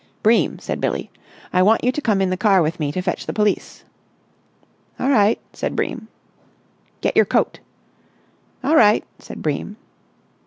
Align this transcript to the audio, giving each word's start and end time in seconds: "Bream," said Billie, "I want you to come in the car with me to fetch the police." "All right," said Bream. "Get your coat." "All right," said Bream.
"Bream," 0.23 0.57
said 0.57 0.81
Billie, 0.81 1.11
"I 1.53 1.61
want 1.61 1.83
you 1.83 1.91
to 1.91 2.01
come 2.01 2.21
in 2.23 2.31
the 2.31 2.35
car 2.35 2.63
with 2.63 2.79
me 2.79 2.91
to 2.91 3.03
fetch 3.03 3.27
the 3.27 3.33
police." 3.33 3.83
"All 4.99 5.11
right," 5.11 5.39
said 5.53 5.75
Bream. 5.75 6.07
"Get 7.01 7.15
your 7.15 7.25
coat." 7.25 7.59
"All 8.63 8.75
right," 8.75 9.03
said 9.19 9.43
Bream. 9.43 9.77